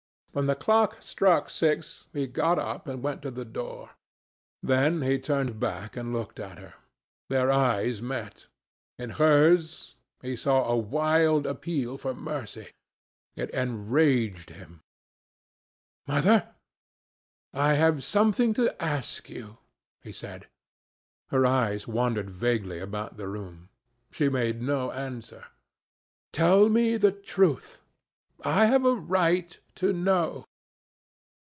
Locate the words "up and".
2.57-3.03